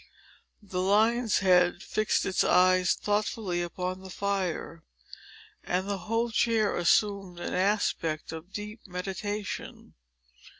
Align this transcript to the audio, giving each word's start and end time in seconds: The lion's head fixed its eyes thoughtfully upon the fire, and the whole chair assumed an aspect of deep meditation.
The 0.63 0.81
lion's 0.81 1.37
head 1.45 1.83
fixed 1.83 2.25
its 2.25 2.43
eyes 2.43 2.95
thoughtfully 2.95 3.61
upon 3.61 3.99
the 4.01 4.09
fire, 4.09 4.81
and 5.63 5.87
the 5.87 5.99
whole 6.09 6.31
chair 6.31 6.75
assumed 6.75 7.39
an 7.39 7.53
aspect 7.53 8.31
of 8.31 8.51
deep 8.51 8.81
meditation. 8.87 9.93